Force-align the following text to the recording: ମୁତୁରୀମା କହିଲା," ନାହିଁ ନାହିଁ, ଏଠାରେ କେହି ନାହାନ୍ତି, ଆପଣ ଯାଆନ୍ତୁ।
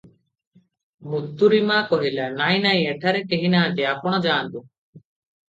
ମୁତୁରୀମା 1.11 1.75
କହିଲା," 1.91 2.25
ନାହିଁ 2.39 2.65
ନାହିଁ, 2.65 2.81
ଏଠାରେ 2.95 3.23
କେହି 3.35 3.53
ନାହାନ୍ତି, 3.59 3.87
ଆପଣ 3.93 4.25
ଯାଆନ୍ତୁ। 4.27 4.67